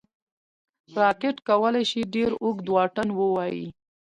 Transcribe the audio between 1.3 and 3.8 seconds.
کولی شي ډېر اوږد واټن ووايي